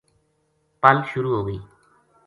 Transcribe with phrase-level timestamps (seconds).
[0.81, 1.59] پل شروع ہوگئی